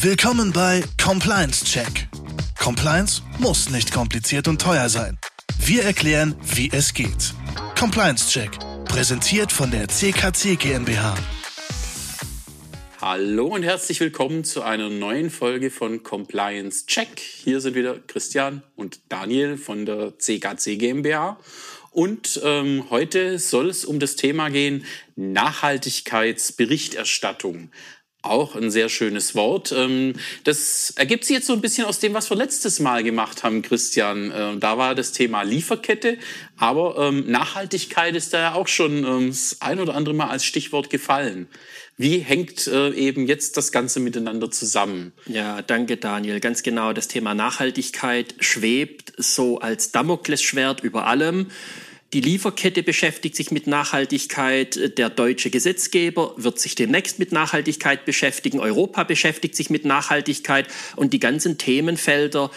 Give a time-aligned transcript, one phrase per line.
[0.00, 2.06] Willkommen bei Compliance Check.
[2.56, 5.18] Compliance muss nicht kompliziert und teuer sein.
[5.58, 7.34] Wir erklären, wie es geht.
[7.76, 8.52] Compliance Check,
[8.84, 11.16] präsentiert von der CKC GmbH.
[13.00, 17.18] Hallo und herzlich willkommen zu einer neuen Folge von Compliance Check.
[17.18, 21.40] Hier sind wieder Christian und Daniel von der CKC GmbH.
[21.90, 24.84] Und ähm, heute soll es um das Thema gehen
[25.16, 27.72] Nachhaltigkeitsberichterstattung.
[28.22, 29.72] Auch ein sehr schönes Wort.
[29.72, 30.14] Ähm,
[30.44, 33.62] das ergibt sich jetzt so ein bisschen aus dem, was wir letztes Mal gemacht haben,
[33.62, 34.32] Christian.
[34.34, 36.18] Ähm, da war das Thema Lieferkette,
[36.56, 40.90] aber ähm, Nachhaltigkeit ist da ja auch schon das ein oder andere Mal als Stichwort
[40.90, 41.48] gefallen.
[42.00, 45.12] Wie hängt äh, eben jetzt das Ganze miteinander zusammen?
[45.26, 46.38] Ja, danke Daniel.
[46.38, 51.48] Ganz genau, das Thema Nachhaltigkeit schwebt so als Damoklesschwert über allem.
[52.14, 54.96] Die Lieferkette beschäftigt sich mit Nachhaltigkeit.
[54.96, 58.60] Der deutsche Gesetzgeber wird sich demnächst mit Nachhaltigkeit beschäftigen.
[58.60, 60.68] Europa beschäftigt sich mit Nachhaltigkeit.
[60.96, 62.50] Und die ganzen Themenfelder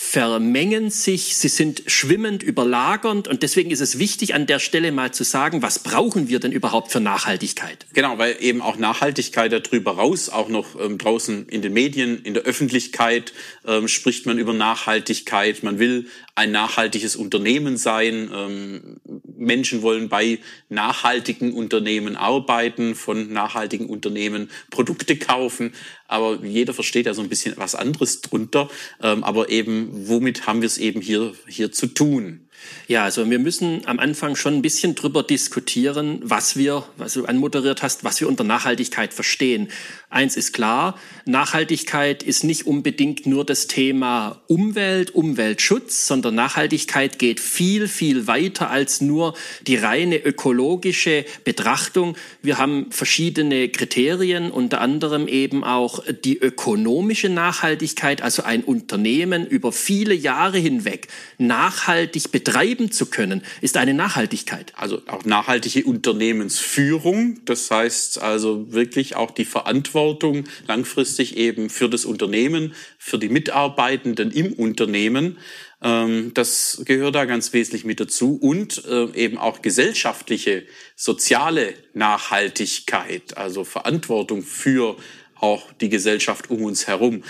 [0.00, 5.12] vermengen sich, sie sind schwimmend, überlagernd und deswegen ist es wichtig, an der Stelle mal
[5.12, 7.84] zu sagen, was brauchen wir denn überhaupt für Nachhaltigkeit?
[7.94, 12.32] Genau, weil eben auch Nachhaltigkeit darüber raus, auch noch ähm, draußen in den Medien, in
[12.32, 13.32] der Öffentlichkeit
[13.66, 15.64] ähm, spricht man über Nachhaltigkeit.
[15.64, 16.06] Man will
[16.38, 18.30] ein nachhaltiges Unternehmen sein.
[18.32, 19.00] Ähm,
[19.36, 25.74] Menschen wollen bei nachhaltigen Unternehmen arbeiten, von nachhaltigen Unternehmen Produkte kaufen.
[26.06, 28.70] Aber jeder versteht ja so ein bisschen was anderes drunter.
[29.02, 32.47] Ähm, aber eben, womit haben wir es eben hier, hier zu tun?
[32.86, 37.26] Ja, also wir müssen am Anfang schon ein bisschen drüber diskutieren, was wir, was du
[37.26, 39.68] anmoderiert hast, was wir unter Nachhaltigkeit verstehen.
[40.10, 47.40] Eins ist klar, Nachhaltigkeit ist nicht unbedingt nur das Thema Umwelt, Umweltschutz, sondern Nachhaltigkeit geht
[47.40, 49.34] viel, viel weiter als nur
[49.66, 52.16] die reine ökologische Betrachtung.
[52.40, 59.72] Wir haben verschiedene Kriterien, unter anderem eben auch die ökonomische Nachhaltigkeit, also ein Unternehmen über
[59.72, 64.72] viele Jahre hinweg nachhaltig betreiben zu können, ist eine Nachhaltigkeit.
[64.74, 72.06] Also auch nachhaltige Unternehmensführung, das heißt also wirklich auch die Verantwortung langfristig eben für das
[72.06, 75.36] Unternehmen, für die Mitarbeitenden im Unternehmen.
[75.82, 80.64] Ähm, das gehört da ganz wesentlich mit dazu und äh, eben auch gesellschaftliche,
[80.96, 84.96] soziale Nachhaltigkeit, also Verantwortung für
[85.40, 87.22] auch die Gesellschaft um uns herum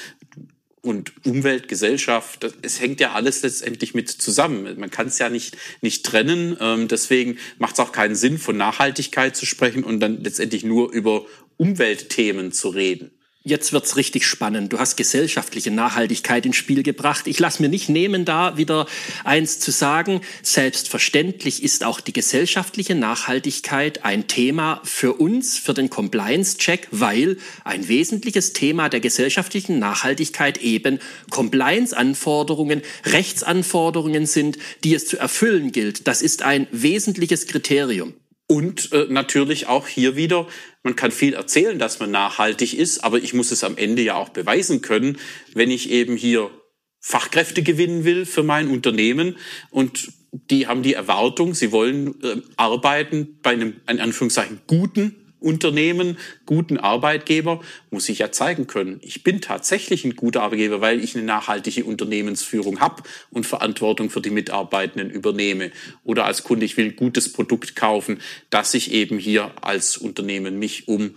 [0.89, 4.79] und Umwelt, Gesellschaft, es hängt ja alles letztendlich mit zusammen.
[4.79, 6.57] Man kann es ja nicht, nicht trennen.
[6.61, 10.91] Ähm, deswegen macht es auch keinen Sinn, von Nachhaltigkeit zu sprechen und dann letztendlich nur
[10.93, 11.27] über
[11.59, 13.11] Umweltthemen zu reden.
[13.49, 14.75] Jetzt wird's richtig spannend.
[14.75, 17.27] Du hast gesellschaftliche Nachhaltigkeit ins Spiel gebracht.
[17.27, 18.87] Ich lasse mir nicht nehmen, da wieder
[19.25, 20.21] eins zu sagen.
[20.43, 27.89] Selbstverständlich ist auch die gesellschaftliche Nachhaltigkeit ein Thema für uns, für den Compliance-Check, weil ein
[27.89, 30.99] wesentliches Thema der gesellschaftlichen Nachhaltigkeit eben
[31.31, 36.07] Compliance-Anforderungen, Rechtsanforderungen sind, die es zu erfüllen gilt.
[36.07, 38.13] Das ist ein wesentliches Kriterium.
[38.51, 40.47] Und äh, natürlich auch hier wieder,
[40.89, 44.15] man kann viel erzählen, dass man nachhaltig ist, aber ich muss es am Ende ja
[44.15, 45.19] auch beweisen können,
[45.53, 46.51] wenn ich eben hier
[46.99, 49.37] Fachkräfte gewinnen will für mein Unternehmen
[49.71, 56.19] und die haben die Erwartung, sie wollen äh, arbeiten bei einem, in Anführungszeichen, guten Unternehmen,
[56.47, 57.61] guten Arbeitgeber,
[57.91, 61.85] muss ich ja zeigen können, ich bin tatsächlich ein guter Arbeitgeber, weil ich eine nachhaltige
[61.85, 65.71] Unternehmensführung habe und Verantwortung für die Mitarbeitenden übernehme.
[66.05, 70.59] Oder als Kunde, ich will ein gutes Produkt kaufen, dass ich eben hier als Unternehmen
[70.59, 71.15] mich um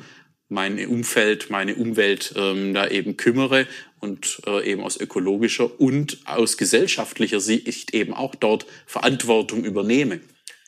[0.51, 3.67] mein Umfeld, meine Umwelt ähm, da eben kümmere
[4.01, 10.19] und äh, eben aus ökologischer und aus gesellschaftlicher Sicht eben auch dort Verantwortung übernehme.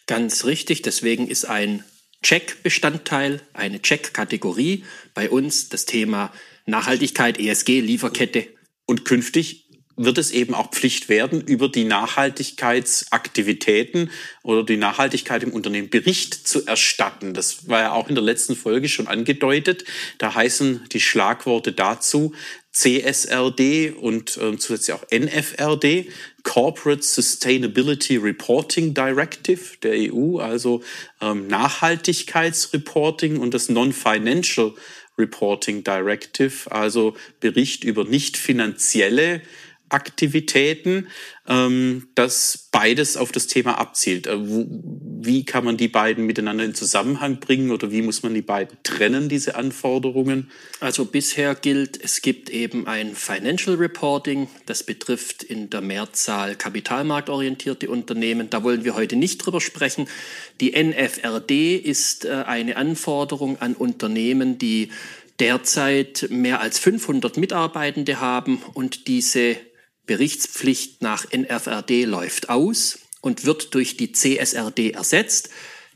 [0.07, 1.83] Ganz richtig, deswegen ist ein
[2.23, 4.83] Check-Bestandteil, eine Check-Kategorie.
[5.13, 6.33] Bei uns das Thema
[6.65, 8.47] Nachhaltigkeit, ESG, Lieferkette.
[8.85, 14.09] Und künftig wird es eben auch Pflicht werden, über die Nachhaltigkeitsaktivitäten
[14.41, 17.35] oder die Nachhaltigkeit im Unternehmen Bericht zu erstatten.
[17.35, 19.85] Das war ja auch in der letzten Folge schon angedeutet.
[20.17, 22.33] Da heißen die Schlagworte dazu
[22.73, 26.07] CSRD und äh, zusätzlich auch NFRD,
[26.41, 30.83] Corporate Sustainability Reporting Directive der EU, also
[31.21, 34.73] ähm, Nachhaltigkeitsreporting und das Non-Financial
[35.17, 39.41] Reporting Directive, also Bericht über nicht finanzielle
[39.93, 41.07] Aktivitäten,
[41.47, 44.27] ähm, das beides auf das Thema abzielt.
[44.27, 48.41] Äh, wie kann man die beiden miteinander in Zusammenhang bringen oder wie muss man die
[48.41, 50.49] beiden trennen, diese Anforderungen?
[50.79, 57.89] Also bisher gilt, es gibt eben ein Financial Reporting, das betrifft in der Mehrzahl kapitalmarktorientierte
[57.89, 58.49] Unternehmen.
[58.49, 60.07] Da wollen wir heute nicht drüber sprechen.
[60.59, 64.89] Die NFRD ist äh, eine Anforderung an Unternehmen, die
[65.39, 69.57] derzeit mehr als 500 Mitarbeitende haben und diese
[70.05, 75.49] Berichtspflicht nach NFRD läuft aus und wird durch die CSRD ersetzt.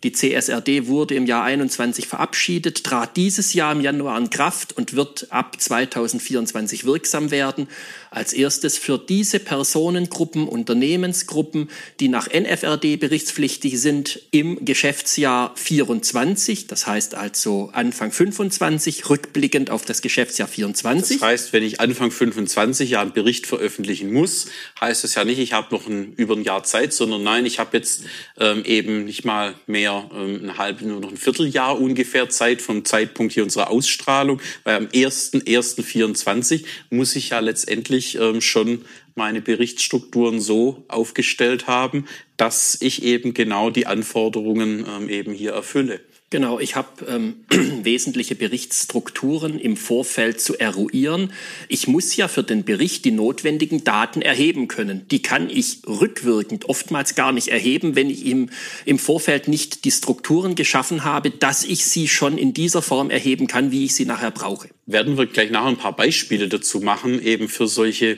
[0.03, 4.93] Die CSRD wurde im Jahr 21 verabschiedet, trat dieses Jahr im Januar in Kraft und
[4.93, 7.67] wird ab 2024 wirksam werden.
[8.09, 11.69] Als erstes für diese Personengruppen, Unternehmensgruppen,
[11.99, 19.85] die nach NFRD berichtspflichtig sind, im Geschäftsjahr 24, das heißt also Anfang 25, rückblickend auf
[19.85, 21.19] das Geschäftsjahr 24.
[21.19, 24.47] Das heißt, wenn ich Anfang 25 ja einen Bericht veröffentlichen muss,
[24.79, 27.59] heißt es ja nicht, ich habe noch ein, über ein Jahr Zeit, sondern nein, ich
[27.59, 28.03] habe jetzt
[28.39, 32.85] ähm, eben nicht mal mehr ähm, ein halbes, nur noch ein Vierteljahr ungefähr Zeit vom
[32.85, 38.85] Zeitpunkt hier unserer Ausstrahlung, weil am 1.1.24 muss ich ja letztendlich ähm, schon
[39.15, 42.05] meine Berichtsstrukturen so aufgestellt haben,
[42.37, 46.01] dass ich eben genau die Anforderungen ähm, eben hier erfülle.
[46.29, 47.45] Genau, ich habe ähm,
[47.83, 51.31] wesentliche Berichtsstrukturen im Vorfeld zu eruieren.
[51.69, 55.07] Ich muss ja für den Bericht die notwendigen Daten erheben können.
[55.07, 58.49] Die kann ich rückwirkend oftmals gar nicht erheben, wenn ich im,
[58.83, 63.47] im Vorfeld nicht die Strukturen geschaffen habe, dass ich sie schon in dieser Form erheben
[63.47, 64.67] kann, wie ich sie nachher brauche.
[64.85, 68.17] Werden wir gleich nachher ein paar Beispiele dazu machen, eben für solche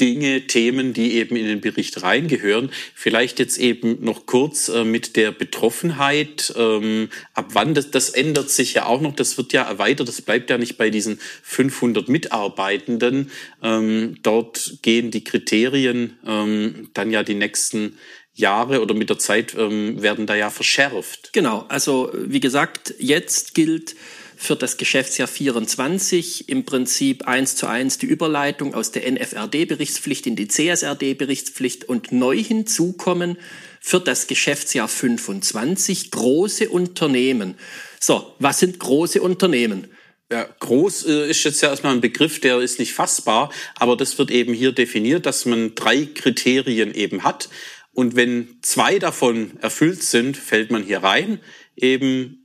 [0.00, 2.70] Dinge, Themen, die eben in den Bericht reingehören.
[2.94, 6.52] Vielleicht jetzt eben noch kurz äh, mit der Betroffenheit.
[6.56, 10.22] Ähm, ab wann, das, das ändert sich ja auch noch, das wird ja erweitert, das
[10.22, 13.30] bleibt ja nicht bei diesen 500 Mitarbeitenden.
[13.62, 17.98] Ähm, dort gehen die Kriterien ähm, dann ja die nächsten
[18.34, 21.32] Jahre oder mit der Zeit ähm, werden da ja verschärft.
[21.32, 23.94] Genau, also wie gesagt, jetzt gilt
[24.40, 30.34] für das Geschäftsjahr 24 im Prinzip eins zu eins die Überleitung aus der NFRD-Berichtspflicht in
[30.34, 33.36] die CSRD-Berichtspflicht und neu hinzukommen
[33.82, 37.56] für das Geschäftsjahr 25 große Unternehmen.
[38.00, 39.88] So, was sind große Unternehmen?
[40.32, 44.16] Ja, groß äh, ist jetzt ja erstmal ein Begriff, der ist nicht fassbar, aber das
[44.16, 47.50] wird eben hier definiert, dass man drei Kriterien eben hat.
[47.92, 51.40] Und wenn zwei davon erfüllt sind, fällt man hier rein.
[51.76, 52.39] Eben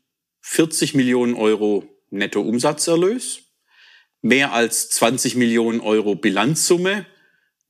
[0.47, 3.41] 40 Millionen Euro Nettoumsatzerlös,
[4.21, 7.07] mehr als 20 Millionen Euro Bilanzsumme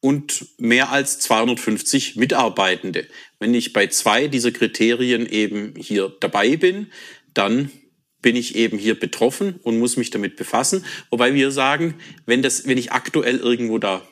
[0.02, 3.08] und mehr als 250 Mitarbeitende.
[3.40, 6.92] Wenn ich bei zwei dieser Kriterien eben hier dabei bin,
[7.34, 7.72] dann
[8.22, 10.86] bin ich eben hier betroffen und muss mich damit befassen.
[11.10, 11.96] Wobei wir sagen,
[12.26, 14.06] wenn das, wenn ich aktuell irgendwo da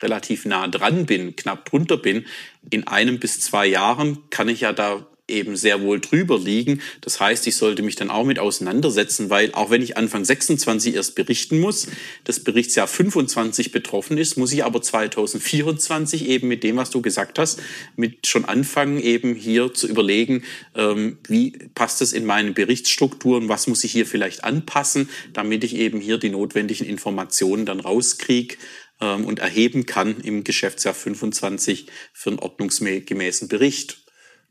[0.00, 2.26] relativ nah dran bin, knapp drunter bin,
[2.70, 6.82] in einem bis zwei Jahren kann ich ja da eben sehr wohl drüber liegen.
[7.00, 10.94] Das heißt, ich sollte mich dann auch mit auseinandersetzen, weil auch wenn ich Anfang 26
[10.94, 11.86] erst berichten muss,
[12.24, 17.38] das Berichtsjahr 25 betroffen ist, muss ich aber 2024 eben mit dem, was du gesagt
[17.38, 17.62] hast,
[17.96, 20.44] mit schon anfangen, eben hier zu überlegen,
[20.74, 25.76] ähm, wie passt es in meine Berichtsstrukturen, was muss ich hier vielleicht anpassen, damit ich
[25.76, 28.56] eben hier die notwendigen Informationen dann rauskriege
[29.00, 34.03] ähm, und erheben kann im Geschäftsjahr 25 für einen ordnungsgemäßen Bericht.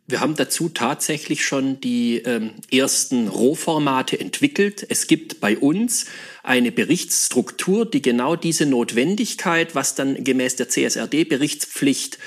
[0.05, 4.85] Wir haben dazu tatsächlich schon die ähm, ersten Rohformate entwickelt.
[4.89, 6.05] Es gibt bei uns
[6.43, 12.17] eine Berichtsstruktur, die genau diese Notwendigkeit, was dann gemäß der CSRD-Berichtspflicht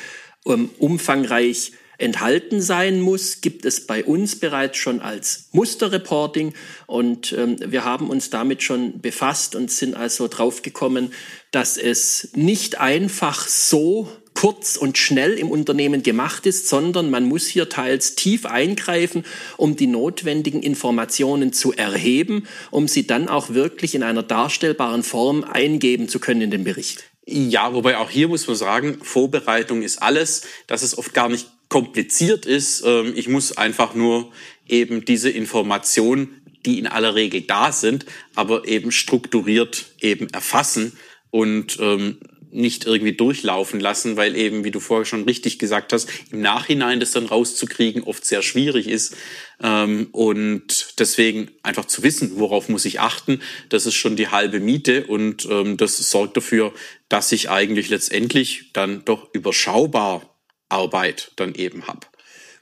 [0.46, 6.54] ähm, umfangreich enthalten sein muss, gibt es bei uns bereits schon als Musterreporting
[6.86, 11.12] und ähm, wir haben uns damit schon befasst und sind also draufgekommen,
[11.52, 17.46] dass es nicht einfach so kurz und schnell im Unternehmen gemacht ist, sondern man muss
[17.46, 19.24] hier teils tief eingreifen,
[19.56, 25.42] um die notwendigen Informationen zu erheben, um sie dann auch wirklich in einer darstellbaren Form
[25.42, 27.04] eingeben zu können in den Bericht.
[27.24, 31.48] Ja, wobei auch hier muss man sagen, Vorbereitung ist alles, dass es oft gar nicht
[31.70, 32.84] kompliziert ist.
[32.84, 34.30] Ähm, ich muss einfach nur
[34.68, 40.92] eben diese Informationen, die in aller Regel da sind, aber eben strukturiert eben erfassen
[41.30, 42.18] und ähm,
[42.50, 47.00] nicht irgendwie durchlaufen lassen, weil eben, wie du vorher schon richtig gesagt hast, im Nachhinein
[47.00, 49.16] das dann rauszukriegen oft sehr schwierig ist.
[49.62, 54.60] Ähm, und deswegen einfach zu wissen, worauf muss ich achten, das ist schon die halbe
[54.60, 56.72] Miete und ähm, das sorgt dafür,
[57.08, 60.36] dass ich eigentlich letztendlich dann doch überschaubar
[60.68, 62.06] Arbeit dann eben habe.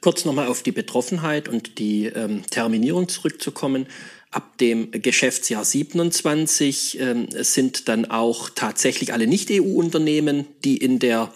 [0.04, 3.86] Kurz nochmal auf die Betroffenheit und die ähm, Terminierung zurückzukommen.
[4.30, 11.32] Ab dem Geschäftsjahr 27 ähm, sind dann auch tatsächlich alle Nicht-EU-Unternehmen, die in der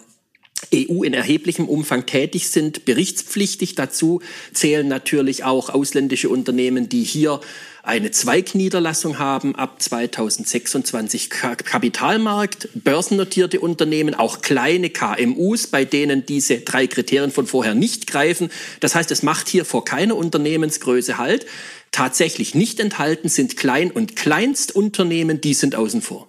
[0.71, 3.73] EU in erheblichem Umfang tätig sind, berichtspflichtig.
[3.73, 4.21] Dazu
[4.53, 7.41] zählen natürlich auch ausländische Unternehmen, die hier
[7.83, 16.87] eine Zweigniederlassung haben ab 2026 Kapitalmarkt, börsennotierte Unternehmen, auch kleine KMUs, bei denen diese drei
[16.87, 18.49] Kriterien von vorher nicht greifen.
[18.79, 21.45] Das heißt, es macht hier vor keiner Unternehmensgröße Halt.
[21.91, 26.28] tatsächlich nicht enthalten sind Klein- und Kleinstunternehmen, die sind außen vor.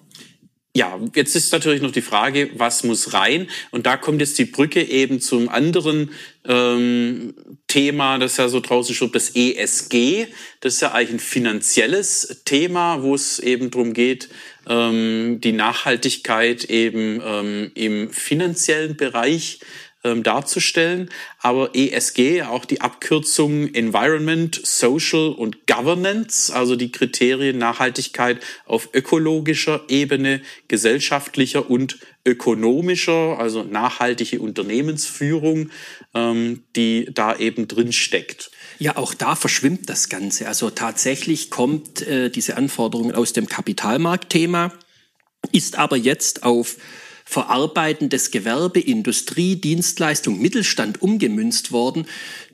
[0.73, 3.49] Ja, jetzt ist natürlich noch die Frage, was muss rein?
[3.73, 6.13] Und da kommt jetzt die Brücke eben zum anderen
[6.45, 7.35] ähm,
[7.67, 10.29] Thema, das ja so draußen schon das ESG.
[10.61, 14.29] Das ist ja eigentlich ein finanzielles Thema, wo es eben darum geht,
[14.69, 19.59] ähm, die Nachhaltigkeit eben ähm, im finanziellen Bereich
[20.05, 21.11] ähm, darzustellen.
[21.39, 29.83] Aber ESG, auch die Abkürzung Environment, Social und Governance, also die Kriterien Nachhaltigkeit auf ökologischer
[29.89, 35.71] Ebene, gesellschaftlicher und ökonomischer, also nachhaltige Unternehmensführung,
[36.15, 38.51] ähm, die da eben drin steckt.
[38.79, 40.49] Ja, auch da verschwimmt das Ganze.
[40.49, 44.73] Also tatsächlich kommt äh, diese Anforderung aus dem Kapitalmarktthema,
[45.53, 46.77] ist aber jetzt auf
[47.31, 52.07] verarbeitendes Gewerbe, Industrie, Dienstleistung, Mittelstand umgemünzt worden.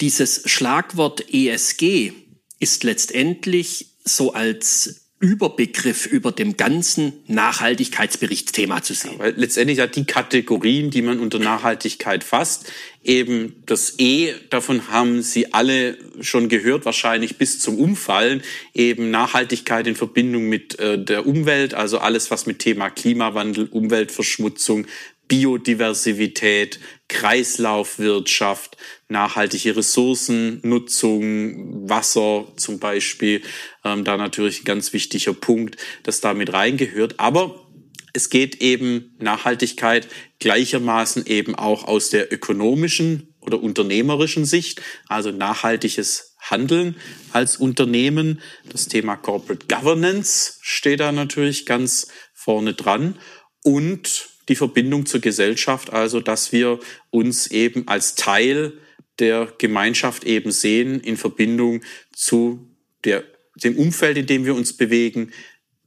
[0.03, 2.13] Dieses Schlagwort ESG
[2.59, 9.13] ist letztendlich so als Überbegriff über dem ganzen Nachhaltigkeitsberichtsthema zu sehen.
[9.13, 12.71] Ja, weil letztendlich ja die Kategorien, die man unter Nachhaltigkeit fasst,
[13.03, 18.43] eben das E, davon haben Sie alle schon gehört, wahrscheinlich bis zum Umfallen,
[18.75, 24.87] eben Nachhaltigkeit in Verbindung mit äh, der Umwelt, also alles, was mit Thema Klimawandel, Umweltverschmutzung,
[25.29, 28.77] Biodiversität, Kreislaufwirtschaft,
[29.09, 33.43] nachhaltige Ressourcennutzung, Wasser zum Beispiel,
[33.85, 37.19] ähm, da natürlich ein ganz wichtiger Punkt, das da mit reingehört.
[37.19, 37.67] Aber
[38.13, 40.09] es geht eben Nachhaltigkeit
[40.39, 46.97] gleichermaßen eben auch aus der ökonomischen oder unternehmerischen Sicht, also nachhaltiges Handeln
[47.33, 48.41] als Unternehmen.
[48.71, 53.17] Das Thema Corporate Governance steht da natürlich ganz vorne dran
[53.63, 56.79] und die Verbindung zur Gesellschaft, also dass wir
[57.11, 58.75] uns eben als Teil
[59.19, 62.69] der Gemeinschaft eben sehen in Verbindung zu
[63.05, 63.25] der,
[63.57, 65.33] dem Umfeld, in dem wir uns bewegen,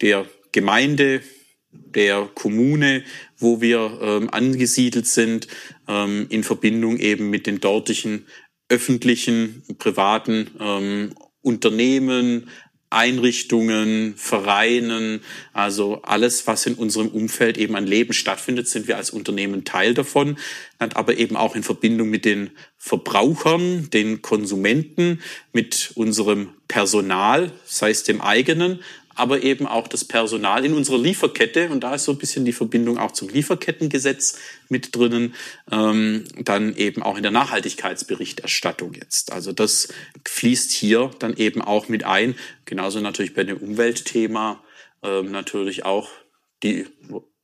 [0.01, 1.21] der Gemeinde,
[1.71, 3.03] der Kommune,
[3.37, 5.47] wo wir ähm, angesiedelt sind,
[5.87, 8.25] ähm, in Verbindung eben mit den dortigen
[8.69, 12.49] öffentlichen, privaten ähm, Unternehmen,
[12.91, 15.21] Einrichtungen, Vereinen,
[15.53, 19.93] also alles, was in unserem Umfeld eben an Leben stattfindet, sind wir als Unternehmen Teil
[19.93, 20.37] davon,
[20.79, 25.21] aber eben auch in Verbindung mit den Verbrauchern, den Konsumenten,
[25.53, 28.79] mit unserem Personal, sei es dem eigenen,
[29.19, 31.69] aber eben auch das Personal in unserer Lieferkette.
[31.69, 35.35] Und da ist so ein bisschen die Verbindung auch zum Lieferkettengesetz mit drinnen.
[35.71, 39.31] Ähm, dann eben auch in der Nachhaltigkeitsberichterstattung jetzt.
[39.31, 39.89] Also das
[40.27, 42.35] fließt hier dann eben auch mit ein.
[42.65, 44.63] Genauso natürlich bei dem Umweltthema
[45.03, 46.09] ähm, natürlich auch
[46.63, 46.85] die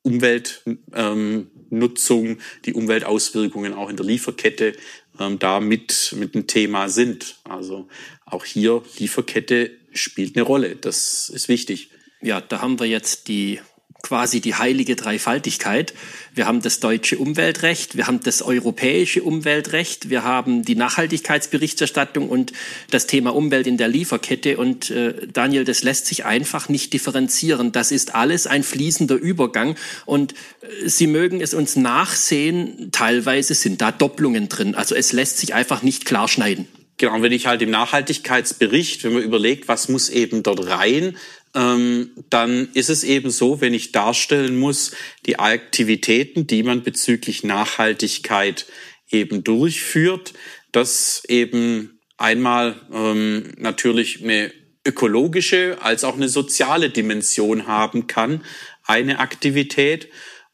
[0.01, 4.73] Umweltnutzung, ähm, die Umweltauswirkungen auch in der Lieferkette
[5.19, 7.37] ähm, da mit, mit ein Thema sind.
[7.43, 7.87] Also
[8.25, 10.75] auch hier Lieferkette spielt eine Rolle.
[10.75, 11.89] Das ist wichtig.
[12.21, 13.59] Ja, da haben wir jetzt die
[14.05, 15.95] quasi die heilige Dreifaltigkeit.
[16.35, 22.53] Wir haben das deutsche Umweltrecht, wir haben das europäische Umweltrecht, wir haben die Nachhaltigkeitsberichterstattung und
[22.91, 24.57] das Thema Umwelt in der Lieferkette.
[24.57, 27.71] Und äh, Daniel, das lässt sich einfach nicht differenzieren.
[27.71, 29.75] Das ist alles ein fließender Übergang.
[30.05, 34.75] Und äh, Sie mögen es uns nachsehen, teilweise sind da Doppelungen drin.
[34.75, 36.67] Also es lässt sich einfach nicht klar schneiden.
[36.97, 41.17] Genau, wenn ich halt im Nachhaltigkeitsbericht, wenn man überlegt, was muss eben dort rein,
[41.53, 44.91] ähm, dann ist es eben so, wenn ich darstellen muss,
[45.25, 48.65] die Aktivitäten, die man bezüglich Nachhaltigkeit
[49.09, 50.33] eben durchführt,
[50.71, 54.51] dass eben einmal ähm, natürlich eine
[54.85, 58.43] ökologische als auch eine soziale Dimension haben kann,
[58.85, 60.09] eine Aktivität.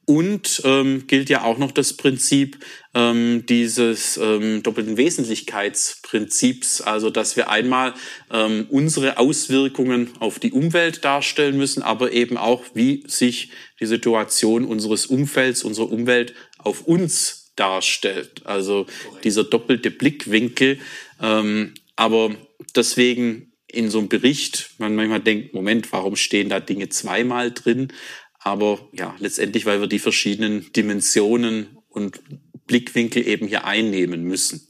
[0.06, 2.58] Und ähm, gilt ja auch noch das Prinzip
[2.94, 7.94] ähm, dieses ähm, doppelten Wesentlichkeitsprinzips, also dass wir einmal
[8.32, 14.66] ähm, unsere Auswirkungen auf die Umwelt darstellen müssen, aber eben auch, wie sich die Situation
[14.66, 18.42] unseres Umfelds, unserer Umwelt auf uns darstellt.
[18.46, 18.88] Also
[19.24, 20.80] dieser doppelte Blickwinkel.
[21.22, 22.36] Ähm, aber
[22.76, 27.94] deswegen in so einem Bericht, man manchmal denkt, Moment, warum stehen da Dinge zweimal drin?
[28.44, 32.22] Aber ja, letztendlich, weil wir die verschiedenen Dimensionen und
[32.66, 34.68] Blickwinkel eben hier einnehmen müssen.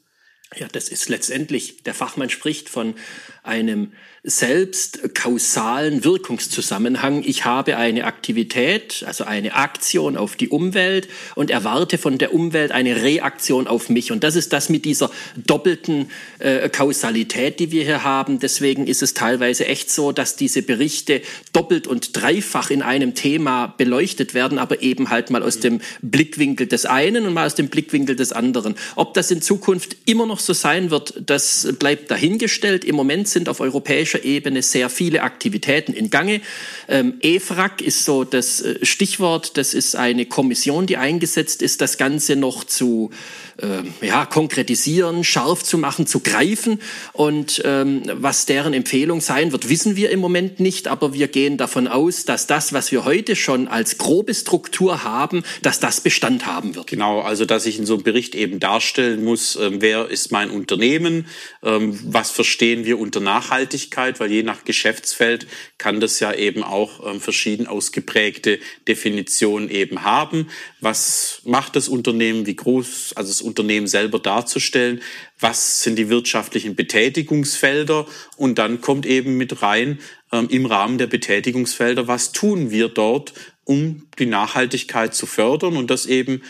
[0.55, 2.95] Ja, das ist letztendlich, der Fachmann spricht von
[3.43, 3.91] einem
[4.23, 7.23] selbst kausalen Wirkungszusammenhang.
[7.25, 12.71] Ich habe eine Aktivität, also eine Aktion auf die Umwelt und erwarte von der Umwelt
[12.71, 14.11] eine Reaktion auf mich.
[14.11, 18.37] Und das ist das mit dieser doppelten äh, Kausalität, die wir hier haben.
[18.37, 23.73] Deswegen ist es teilweise echt so, dass diese Berichte doppelt und dreifach in einem Thema
[23.75, 27.69] beleuchtet werden, aber eben halt mal aus dem Blickwinkel des einen und mal aus dem
[27.69, 28.75] Blickwinkel des anderen.
[28.95, 32.85] Ob das in Zukunft immer noch so sein wird, das bleibt dahingestellt.
[32.85, 36.41] Im Moment sind auf europäischer Ebene sehr viele Aktivitäten in Gange.
[36.87, 39.57] Ähm, EFRAG ist so das äh, Stichwort.
[39.57, 43.11] Das ist eine Kommission, die eingesetzt ist, das Ganze noch zu
[43.57, 46.81] äh, ja, konkretisieren, scharf zu machen, zu greifen.
[47.13, 50.87] Und ähm, was deren Empfehlung sein wird, wissen wir im Moment nicht.
[50.87, 55.43] Aber wir gehen davon aus, dass das, was wir heute schon als grobe Struktur haben,
[55.61, 56.87] dass das Bestand haben wird.
[56.87, 60.49] Genau, also dass ich in so einem Bericht eben darstellen muss, äh, wer ist mein
[60.49, 61.27] Unternehmen,
[61.63, 65.47] ähm, was verstehen wir unter Nachhaltigkeit, weil je nach Geschäftsfeld
[65.77, 70.49] kann das ja eben auch ähm, verschieden ausgeprägte Definitionen eben haben.
[70.79, 75.01] Was macht das Unternehmen, wie groß, also das Unternehmen selber darzustellen,
[75.39, 78.05] was sind die wirtschaftlichen Betätigungsfelder?
[78.37, 79.99] Und dann kommt eben mit rein
[80.31, 85.77] ähm, im Rahmen der Betätigungsfelder, was tun wir dort, um die Nachhaltigkeit zu fördern?
[85.77, 86.41] Und das eben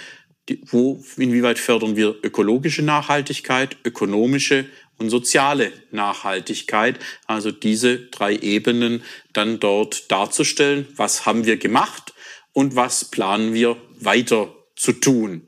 [0.68, 4.66] wo, inwieweit fördern wir ökologische Nachhaltigkeit, ökonomische
[5.01, 7.00] und soziale Nachhaltigkeit.
[7.27, 9.03] Also diese drei Ebenen
[9.34, 10.88] dann dort darzustellen.
[10.96, 12.13] Was haben wir gemacht
[12.53, 15.48] und was planen wir weiter zu tun?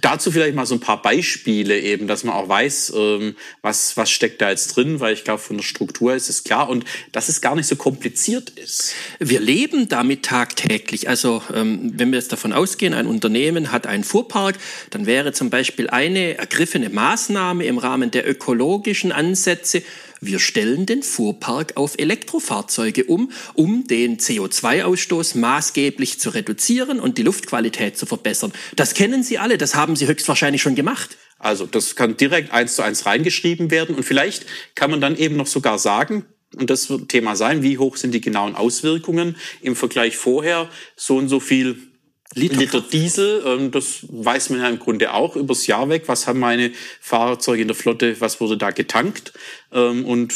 [0.00, 4.10] Dazu vielleicht mal so ein paar Beispiele eben, dass man auch weiß, ähm, was, was
[4.10, 7.28] steckt da jetzt drin, weil ich glaube, von der Struktur ist es klar und dass
[7.28, 8.94] es gar nicht so kompliziert ist.
[9.20, 11.08] Wir leben damit tagtäglich.
[11.08, 14.58] Also ähm, wenn wir jetzt davon ausgehen, ein Unternehmen hat einen Fuhrpark,
[14.90, 19.84] dann wäre zum Beispiel eine ergriffene Maßnahme im Rahmen der ökologischen Ansätze,
[20.26, 27.22] wir stellen den Fuhrpark auf Elektrofahrzeuge um, um den CO2-Ausstoß maßgeblich zu reduzieren und die
[27.22, 28.52] Luftqualität zu verbessern.
[28.76, 31.16] Das kennen Sie alle, das haben Sie höchstwahrscheinlich schon gemacht.
[31.38, 35.36] Also das kann direkt eins zu eins reingeschrieben werden und vielleicht kann man dann eben
[35.36, 36.26] noch sogar sagen,
[36.56, 41.16] und das wird Thema sein, wie hoch sind die genauen Auswirkungen im Vergleich vorher, so
[41.16, 41.93] und so viel
[42.34, 46.04] Liter, Liter Diesel, ähm, das weiß man ja im Grunde auch übers Jahr weg.
[46.06, 49.32] Was haben meine Fahrzeuge in der Flotte, was wurde da getankt?
[49.72, 50.34] Ähm, und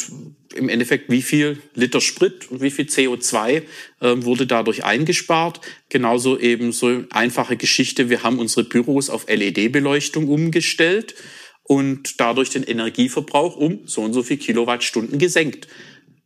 [0.55, 3.63] im Endeffekt, wie viel Liter Sprit und wie viel CO2
[4.01, 5.61] ähm, wurde dadurch eingespart?
[5.89, 8.09] Genauso eben so einfache Geschichte.
[8.09, 11.15] Wir haben unsere Büros auf LED-Beleuchtung umgestellt
[11.63, 15.67] und dadurch den Energieverbrauch um so und so viel Kilowattstunden gesenkt.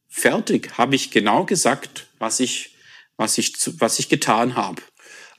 [0.07, 2.75] Fertig, habe ich genau gesagt, was ich,
[3.17, 4.81] was ich, was ich getan habe.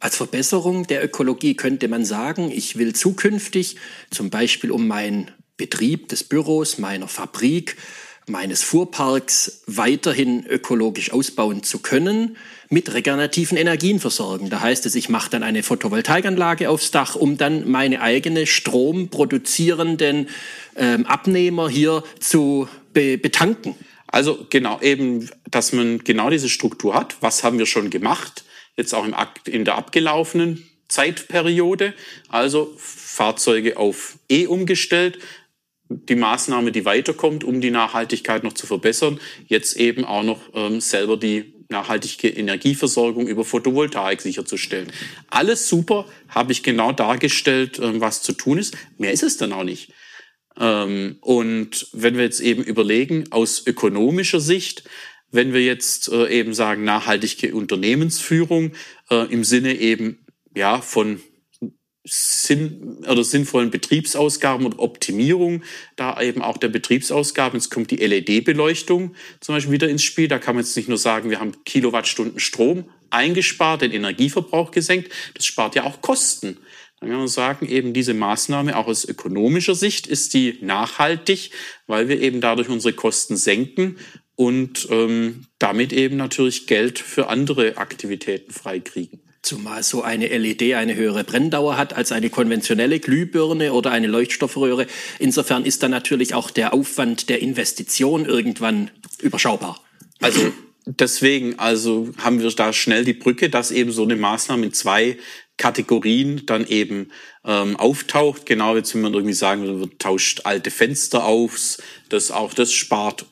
[0.04, 3.76] Als Verbesserung der Ökologie könnte man sagen, ich will zukünftig
[4.10, 7.78] zum Beispiel um meinen Betrieb des Büros, meiner Fabrik,
[8.26, 12.36] meines Fuhrparks weiterhin ökologisch ausbauen zu können,
[12.68, 14.50] mit regenerativen Energien versorgen.
[14.50, 20.28] Da heißt es, ich mache dann eine Photovoltaikanlage aufs Dach, um dann meine eigene stromproduzierenden
[20.76, 23.74] ähm, Abnehmer hier zu be betanken.
[24.06, 27.16] Also genau eben, dass man genau diese Struktur hat.
[27.22, 28.44] Was haben wir schon gemacht?
[28.76, 29.14] Jetzt auch im,
[29.46, 31.94] in der abgelaufenen Zeitperiode,
[32.28, 35.18] also Fahrzeuge auf E umgestellt,
[35.88, 40.80] die Maßnahme, die weiterkommt, um die Nachhaltigkeit noch zu verbessern, jetzt eben auch noch ähm,
[40.80, 44.92] selber die nachhaltige Energieversorgung über Photovoltaik sicherzustellen.
[45.28, 48.76] Alles super, habe ich genau dargestellt, ähm, was zu tun ist.
[48.98, 49.92] Mehr ist es dann auch nicht.
[50.58, 54.84] Ähm, und wenn wir jetzt eben überlegen, aus ökonomischer Sicht,
[55.34, 58.72] wenn wir jetzt äh, eben sagen, nachhaltige Unternehmensführung
[59.10, 61.20] äh, im Sinne eben ja von
[62.06, 65.62] Sinn oder sinnvollen Betriebsausgaben und Optimierung,
[65.96, 67.58] da eben auch der Betriebsausgaben.
[67.58, 70.28] Jetzt kommt die LED-Beleuchtung zum Beispiel wieder ins Spiel.
[70.28, 75.10] Da kann man jetzt nicht nur sagen, wir haben Kilowattstunden Strom eingespart, den Energieverbrauch gesenkt.
[75.34, 76.58] Das spart ja auch Kosten.
[77.00, 81.50] Dann kann man sagen, eben diese Maßnahme auch aus ökonomischer Sicht ist die nachhaltig,
[81.86, 83.96] weil wir eben dadurch unsere Kosten senken
[84.36, 89.20] und ähm, damit eben natürlich Geld für andere Aktivitäten freikriegen.
[89.42, 94.86] Zumal so eine LED eine höhere Brenndauer hat als eine konventionelle Glühbirne oder eine Leuchtstoffröhre.
[95.18, 99.84] Insofern ist dann natürlich auch der Aufwand der Investition irgendwann überschaubar.
[100.20, 100.50] Also
[100.86, 105.18] deswegen, also haben wir da schnell die Brücke, dass eben so eine Maßnahme in zwei
[105.58, 107.10] Kategorien dann eben
[107.44, 108.46] ähm, auftaucht.
[108.46, 111.76] Genau, jetzt wenn man irgendwie sagen, man tauscht alte Fenster auf,
[112.08, 113.26] das auch das spart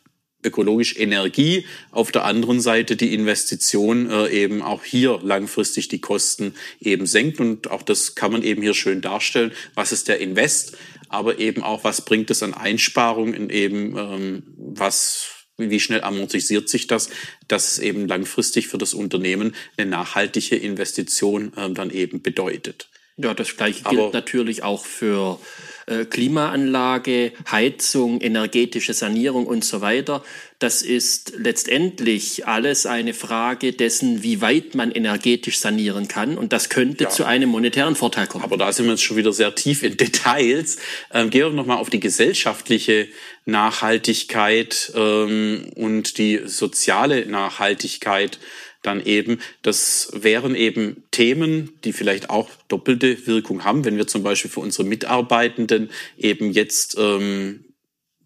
[0.44, 6.55] ökologisch Energie, auf der anderen Seite die Investition äh, eben auch hier langfristig die Kosten
[6.81, 10.76] eben senkt und auch das kann man eben hier schön darstellen, was ist der Invest,
[11.09, 15.28] aber eben auch was bringt es an Einsparungen, eben ähm, was
[15.59, 17.11] wie schnell amortisiert sich das,
[17.46, 22.88] dass es eben langfristig für das Unternehmen eine nachhaltige Investition ähm, dann eben bedeutet.
[23.16, 25.38] Ja, das gleiche gilt Aber natürlich auch für
[25.86, 30.22] äh, Klimaanlage, Heizung, energetische Sanierung und so weiter.
[30.58, 36.38] Das ist letztendlich alles eine Frage dessen, wie weit man energetisch sanieren kann.
[36.38, 37.10] Und das könnte ja.
[37.10, 38.44] zu einem monetären Vorteil kommen.
[38.44, 40.78] Aber da sind wir jetzt schon wieder sehr tief in Details.
[41.12, 43.08] Ähm, gehen wir nochmal auf die gesellschaftliche
[43.44, 48.38] Nachhaltigkeit ähm, und die soziale Nachhaltigkeit
[48.82, 54.22] dann eben, das wären eben Themen, die vielleicht auch doppelte Wirkung haben, wenn wir zum
[54.22, 57.64] Beispiel für unsere Mitarbeitenden eben jetzt ähm,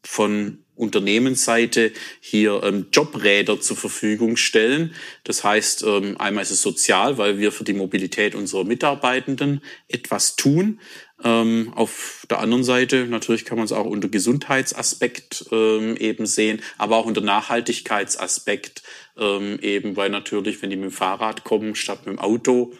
[0.03, 4.95] von Unternehmensseite hier ähm, Jobräder zur Verfügung stellen.
[5.25, 10.37] Das heißt, ähm, einmal ist es sozial, weil wir für die Mobilität unserer Mitarbeitenden etwas
[10.37, 10.81] tun.
[11.25, 16.61] Ähm, auf der anderen Seite natürlich kann man es auch unter Gesundheitsaspekt ähm, eben sehen,
[16.77, 18.83] aber auch unter Nachhaltigkeitsaspekt
[19.17, 22.75] ähm, eben, weil natürlich, wenn die mit dem Fahrrad kommen statt mit dem Auto,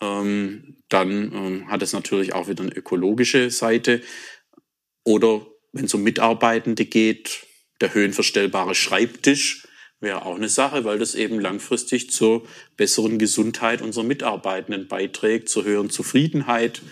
[0.00, 4.02] ähm, dann ähm, hat es natürlich auch wieder eine ökologische Seite.
[5.04, 7.46] Oder wenn es um Mitarbeitende geht,
[7.80, 9.66] der höhenverstellbare Schreibtisch
[10.00, 12.46] wäre auch eine Sache, weil das eben langfristig zur
[12.76, 16.82] besseren Gesundheit unserer Mitarbeitenden beiträgt, zur höheren Zufriedenheit.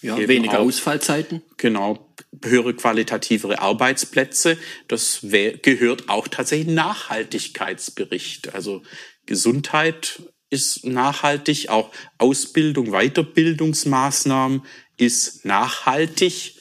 [0.00, 1.42] Ja, weniger auch, Ausfallzeiten.
[1.56, 4.56] Genau, höhere qualitativere Arbeitsplätze.
[4.86, 8.54] Das gehört auch tatsächlich Nachhaltigkeitsbericht.
[8.54, 8.82] Also
[9.26, 14.62] Gesundheit ist nachhaltig, auch Ausbildung, Weiterbildungsmaßnahmen
[14.96, 16.56] ist nachhaltig,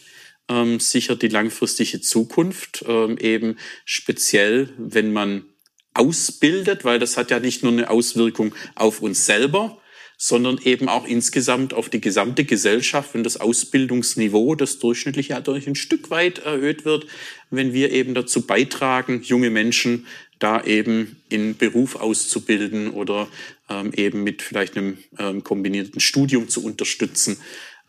[0.50, 5.46] ähm, sichert die langfristige Zukunft, ähm, eben speziell, wenn man
[5.94, 9.82] ausbildet, weil das hat ja nicht nur eine Auswirkung auf uns selber,
[10.18, 15.76] sondern eben auch insgesamt auf die gesamte Gesellschaft, wenn das Ausbildungsniveau, das durchschnittliche dadurch ein
[15.76, 17.06] Stück weit erhöht wird,
[17.52, 20.08] wenn wir eben dazu beitragen, junge Menschen
[20.40, 23.28] da eben in Beruf auszubilden oder
[23.70, 27.38] ähm, eben mit vielleicht einem ähm, kombinierten Studium zu unterstützen.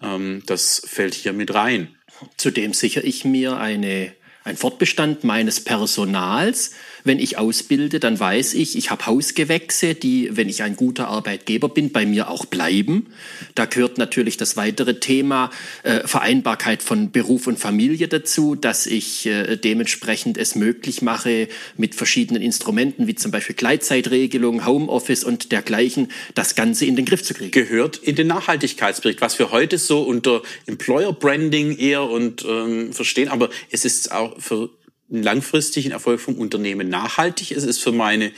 [0.03, 1.88] Ähm, das fällt hier mit rein.
[2.37, 4.12] Zudem sichere ich mir eine,
[4.45, 6.73] ein Fortbestand meines Personals,
[7.05, 11.69] wenn ich ausbilde, dann weiß ich, ich habe Hausgewächse, die, wenn ich ein guter Arbeitgeber
[11.69, 13.07] bin, bei mir auch bleiben.
[13.55, 15.51] Da gehört natürlich das weitere Thema
[15.83, 21.95] äh, Vereinbarkeit von Beruf und Familie dazu, dass ich äh, dementsprechend es möglich mache, mit
[21.95, 27.35] verschiedenen Instrumenten, wie zum Beispiel Gleitzeitregelung, Homeoffice und dergleichen, das Ganze in den Griff zu
[27.35, 27.51] kriegen.
[27.51, 33.29] Gehört in den Nachhaltigkeitsbericht, was wir heute so unter Employer Branding eher und ähm, verstehen,
[33.29, 34.71] aber es ist auch für
[35.09, 37.53] langfristigen Erfolg vom Unternehmen nachhaltig.
[37.53, 38.33] Es ist für meine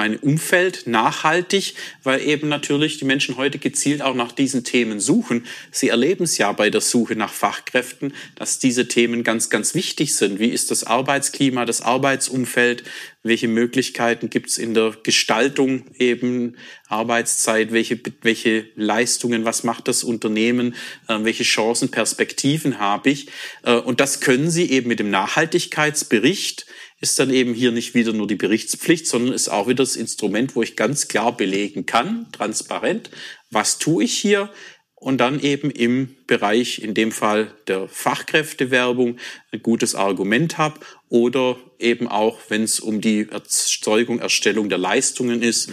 [0.00, 5.44] mein Umfeld nachhaltig, weil eben natürlich die Menschen heute gezielt auch nach diesen Themen suchen.
[5.72, 10.14] Sie erleben es ja bei der Suche nach Fachkräften, dass diese Themen ganz, ganz wichtig
[10.14, 10.38] sind.
[10.38, 12.82] Wie ist das Arbeitsklima, das Arbeitsumfeld?
[13.22, 16.56] Welche Möglichkeiten gibt es in der Gestaltung eben
[16.88, 17.70] Arbeitszeit?
[17.70, 20.74] Welche, welche Leistungen, was macht das Unternehmen?
[21.08, 23.26] Äh, welche Chancen, Perspektiven habe ich?
[23.64, 26.64] Äh, und das können Sie eben mit dem Nachhaltigkeitsbericht
[27.00, 30.54] ist dann eben hier nicht wieder nur die Berichtspflicht, sondern ist auch wieder das Instrument,
[30.54, 33.10] wo ich ganz klar belegen kann, transparent,
[33.50, 34.50] was tue ich hier
[34.94, 39.16] und dann eben im Bereich, in dem Fall der Fachkräftewerbung,
[39.50, 45.42] ein gutes Argument habe oder eben auch, wenn es um die Erzeugung, Erstellung der Leistungen
[45.42, 45.70] ist,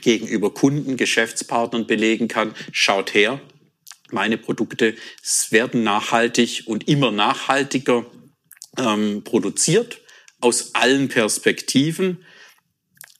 [0.00, 3.40] gegenüber Kunden, Geschäftspartnern belegen kann, schaut her,
[4.12, 4.94] meine Produkte
[5.50, 8.06] werden nachhaltig und immer nachhaltiger
[8.78, 10.00] ähm, produziert
[10.40, 12.24] aus allen Perspektiven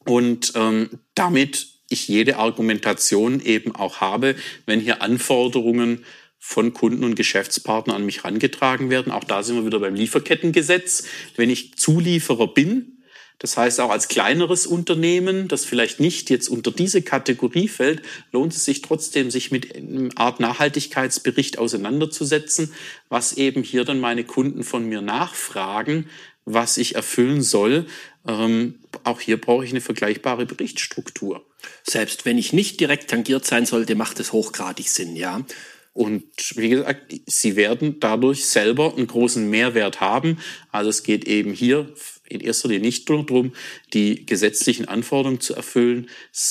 [0.05, 6.05] und ähm, damit ich jede Argumentation eben auch habe, wenn hier Anforderungen
[6.39, 9.13] von Kunden und Geschäftspartnern an mich herangetragen werden.
[9.13, 11.05] Auch da sind wir wieder beim Lieferkettengesetz.
[11.37, 12.99] Wenn ich Zulieferer bin,
[13.39, 18.03] das heißt auch als kleineres Unternehmen, das vielleicht nicht jetzt unter diese Kategorie fällt,
[18.33, 22.73] lohnt es sich trotzdem, sich mit einer Art Nachhaltigkeitsbericht auseinanderzusetzen,
[23.09, 26.09] was eben hier dann meine Kunden von mir nachfragen,
[26.53, 27.87] was ich erfüllen soll.
[28.27, 31.45] Ähm, auch hier brauche ich eine vergleichbare Berichtsstruktur.
[31.83, 35.45] Selbst wenn ich nicht direkt tangiert sein sollte, macht es hochgradig Sinn, ja.
[35.93, 40.39] Und wie gesagt, sie werden dadurch selber einen großen Mehrwert haben.
[40.71, 41.93] Also es geht eben hier
[42.29, 43.53] in erster Linie nicht nur darum,
[43.95, 46.09] die gesetzlichen Anforderungen zu erfüllen,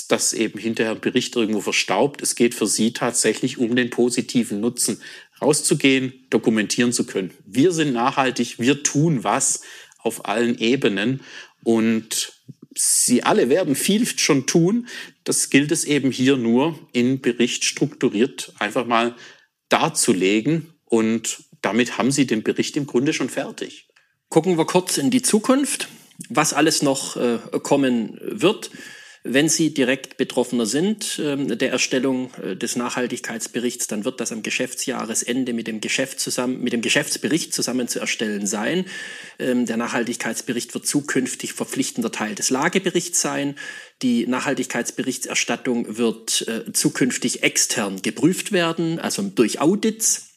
[0.10, 2.22] dass eben hinterher ein Bericht irgendwo verstaubt.
[2.22, 5.02] Es geht für sie tatsächlich um den positiven Nutzen,
[5.42, 7.32] rauszugehen, dokumentieren zu können.
[7.46, 9.62] Wir sind nachhaltig, wir tun was,
[10.08, 11.22] auf allen Ebenen.
[11.64, 12.34] Und
[12.76, 14.88] sie alle werden viel schon tun.
[15.24, 19.16] Das gilt es eben hier nur in Bericht strukturiert einfach mal
[19.70, 20.74] darzulegen.
[20.86, 23.88] Und damit haben Sie den Bericht im Grunde schon fertig.
[24.30, 25.90] Gucken wir kurz in die Zukunft,
[26.30, 28.72] was alles noch äh, kommen wird.
[29.30, 34.42] Wenn Sie direkt Betroffener sind ähm, der Erstellung äh, des Nachhaltigkeitsberichts, dann wird das am
[34.42, 38.86] Geschäftsjahresende mit dem, Geschäft zusammen, mit dem Geschäftsbericht zusammen zu erstellen sein.
[39.38, 43.56] Ähm, der Nachhaltigkeitsbericht wird zukünftig verpflichtender Teil des Lageberichts sein.
[44.02, 50.37] Die Nachhaltigkeitsberichterstattung wird äh, zukünftig extern geprüft werden, also durch Audits.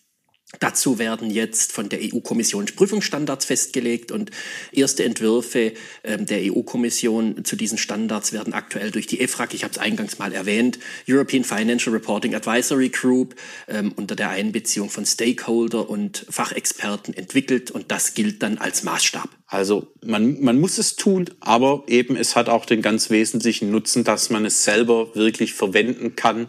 [0.59, 4.33] Dazu werden jetzt von der EU-Kommission Prüfungsstandards festgelegt und
[4.73, 9.73] erste Entwürfe ähm, der EU-Kommission zu diesen Standards werden aktuell durch die EFRAG, ich habe
[9.73, 13.37] es eingangs mal erwähnt, European Financial Reporting Advisory Group
[13.69, 19.31] ähm, unter der Einbeziehung von Stakeholder und Fachexperten entwickelt und das gilt dann als Maßstab.
[19.47, 24.03] Also man, man muss es tun, aber eben es hat auch den ganz wesentlichen Nutzen,
[24.03, 26.49] dass man es selber wirklich verwenden kann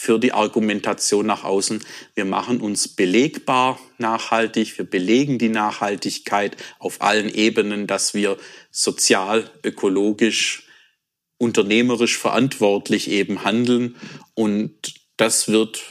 [0.00, 1.84] für die Argumentation nach außen.
[2.14, 8.38] Wir machen uns belegbar nachhaltig, wir belegen die Nachhaltigkeit auf allen Ebenen, dass wir
[8.70, 10.66] sozial, ökologisch,
[11.36, 13.94] unternehmerisch verantwortlich eben handeln.
[14.32, 15.82] Und das wird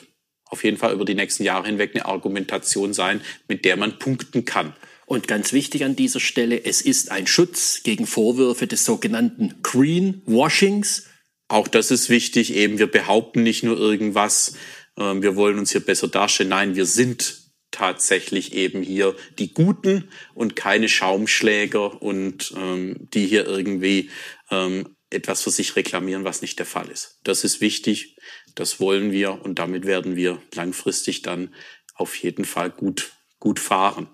[0.45, 4.43] auf jeden Fall über die nächsten Jahre hinweg eine Argumentation sein, mit der man punkten
[4.43, 4.74] kann.
[5.06, 11.06] Und ganz wichtig an dieser Stelle, es ist ein Schutz gegen Vorwürfe des sogenannten Greenwashings,
[11.49, 12.53] auch das ist wichtig.
[12.53, 14.55] Eben, wir behaupten nicht nur irgendwas,
[14.95, 16.49] äh, wir wollen uns hier besser darstellen.
[16.49, 17.39] Nein, wir sind
[17.71, 24.09] tatsächlich eben hier die Guten und keine Schaumschläger und ähm, die hier irgendwie
[24.49, 27.19] ähm, etwas für sich reklamieren, was nicht der Fall ist.
[27.23, 28.17] Das ist wichtig,
[28.55, 31.53] das wollen wir und damit werden wir langfristig dann
[31.95, 34.07] auf jeden Fall gut, gut fahren.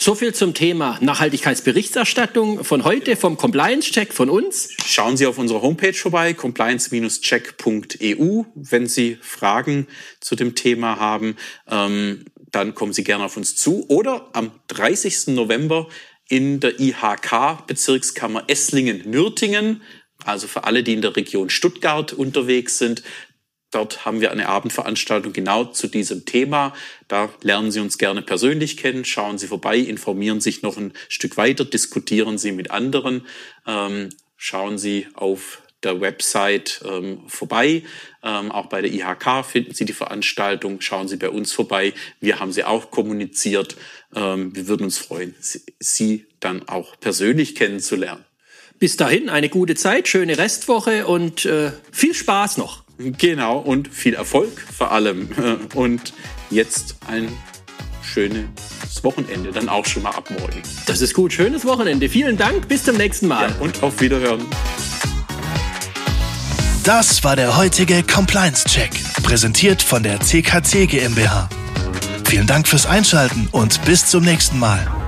[0.00, 4.68] So viel zum Thema Nachhaltigkeitsberichterstattung von heute vom Compliance Check von uns.
[4.86, 8.44] Schauen Sie auf unserer Homepage vorbei, compliance-check.eu.
[8.54, 9.88] Wenn Sie Fragen
[10.20, 11.36] zu dem Thema haben,
[11.68, 13.86] ähm, dann kommen Sie gerne auf uns zu.
[13.88, 15.34] Oder am 30.
[15.34, 15.88] November
[16.28, 19.82] in der IHK Bezirkskammer Esslingen-Nürtingen.
[20.24, 23.02] Also für alle, die in der Region Stuttgart unterwegs sind,
[23.70, 26.74] Dort haben wir eine Abendveranstaltung genau zu diesem Thema.
[27.06, 31.36] Da lernen Sie uns gerne persönlich kennen, schauen Sie vorbei, informieren sich noch ein Stück
[31.36, 33.26] weiter, diskutieren Sie mit anderen,
[33.66, 37.82] ähm, schauen Sie auf der Website ähm, vorbei.
[38.22, 40.80] Ähm, auch bei der IHK finden Sie die Veranstaltung.
[40.80, 41.92] Schauen Sie bei uns vorbei.
[42.20, 43.76] Wir haben sie auch kommuniziert.
[44.14, 48.24] Ähm, wir würden uns freuen, Sie, Sie dann auch persönlich kennenzulernen.
[48.78, 52.87] Bis dahin eine gute Zeit, schöne Restwoche und äh, viel Spaß noch.
[52.98, 55.28] Genau, und viel Erfolg vor allem.
[55.74, 56.12] Und
[56.50, 57.28] jetzt ein
[58.02, 58.48] schönes
[59.02, 60.62] Wochenende, dann auch schon mal ab morgen.
[60.86, 62.08] Das ist gut, schönes Wochenende.
[62.08, 63.50] Vielen Dank, bis zum nächsten Mal.
[63.50, 64.44] Ja, und auf Wiederhören.
[66.82, 68.90] Das war der heutige Compliance Check,
[69.22, 71.48] präsentiert von der CKC GmbH.
[72.24, 75.07] Vielen Dank fürs Einschalten und bis zum nächsten Mal.